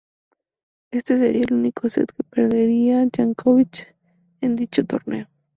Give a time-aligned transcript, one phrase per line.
[0.89, 3.85] Este sería el único set que perdería Janković
[4.41, 5.27] en dicho torneo.